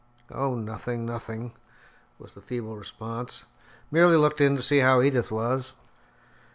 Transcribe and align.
"Oh, 0.31 0.55
nothing, 0.55 1.05
nothing," 1.05 1.53
was 2.17 2.33
the 2.33 2.41
feeble 2.41 2.75
response, 2.75 3.43
"merely 3.91 4.17
looked 4.17 4.41
in 4.41 4.55
to 4.55 4.63
see 4.63 4.79
how 4.79 4.99
Edith 5.03 5.29
was." 5.29 5.75